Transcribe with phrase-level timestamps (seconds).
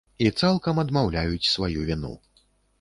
[0.27, 2.13] І цалкам адмаўляюць сваю віну.